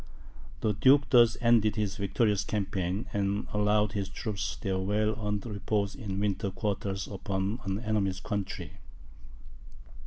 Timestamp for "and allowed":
3.13-3.91